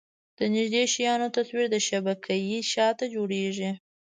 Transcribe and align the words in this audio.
د 0.37 0.39
نږدې 0.55 0.83
شیانو 0.93 1.27
تصویر 1.35 1.65
د 1.71 1.75
شبکیې 1.87 2.59
شاته 2.71 3.05
جوړېږي. 3.15 3.71